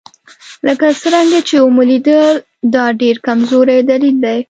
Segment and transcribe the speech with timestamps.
[0.67, 2.35] لکه څرنګه چې ومو لیدل
[2.75, 4.37] دا ډېر کمزوری دلیل دی.